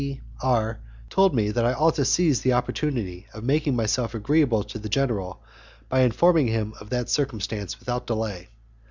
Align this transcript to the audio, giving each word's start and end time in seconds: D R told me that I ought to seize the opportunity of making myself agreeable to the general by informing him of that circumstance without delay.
D 0.01 0.19
R 0.41 0.79
told 1.11 1.35
me 1.35 1.51
that 1.51 1.63
I 1.63 1.73
ought 1.75 1.93
to 1.93 2.05
seize 2.05 2.41
the 2.41 2.53
opportunity 2.53 3.27
of 3.35 3.43
making 3.43 3.75
myself 3.75 4.15
agreeable 4.15 4.63
to 4.63 4.79
the 4.79 4.89
general 4.89 5.43
by 5.89 5.99
informing 5.99 6.47
him 6.47 6.73
of 6.79 6.89
that 6.89 7.07
circumstance 7.07 7.77
without 7.79 8.07
delay. 8.07 8.49